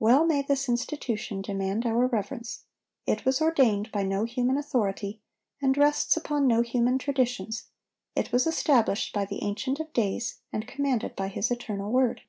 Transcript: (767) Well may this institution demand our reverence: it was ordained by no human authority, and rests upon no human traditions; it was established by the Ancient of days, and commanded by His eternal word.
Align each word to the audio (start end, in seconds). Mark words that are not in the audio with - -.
(767) 0.00 0.04
Well 0.04 0.26
may 0.26 0.42
this 0.44 0.68
institution 0.68 1.42
demand 1.42 1.86
our 1.86 2.08
reverence: 2.08 2.64
it 3.06 3.24
was 3.24 3.40
ordained 3.40 3.92
by 3.92 4.02
no 4.02 4.24
human 4.24 4.58
authority, 4.58 5.20
and 5.62 5.76
rests 5.78 6.16
upon 6.16 6.48
no 6.48 6.60
human 6.62 6.98
traditions; 6.98 7.66
it 8.16 8.32
was 8.32 8.48
established 8.48 9.14
by 9.14 9.24
the 9.24 9.44
Ancient 9.44 9.78
of 9.78 9.92
days, 9.92 10.40
and 10.52 10.66
commanded 10.66 11.14
by 11.14 11.28
His 11.28 11.52
eternal 11.52 11.92
word. 11.92 12.22